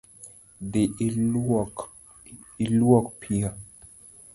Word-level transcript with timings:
Dhii 0.71 0.87
iluok 2.65 3.05
piyo 3.19 3.51